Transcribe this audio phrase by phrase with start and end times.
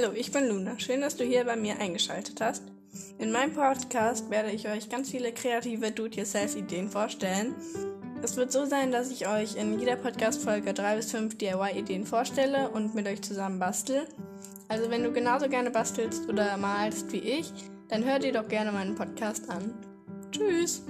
[0.00, 0.78] Hallo, ich bin Luna.
[0.78, 2.62] Schön, dass du hier bei mir eingeschaltet hast.
[3.18, 7.56] In meinem Podcast werde ich euch ganz viele kreative Do-it-yourself-Ideen vorstellen.
[8.22, 12.68] Es wird so sein, dass ich euch in jeder Podcast-Folge drei bis fünf DIY-Ideen vorstelle
[12.68, 14.06] und mit euch zusammen bastel.
[14.68, 17.52] Also wenn du genauso gerne bastelst oder malst wie ich,
[17.88, 19.74] dann hör dir doch gerne meinen Podcast an.
[20.30, 20.84] Tschüss!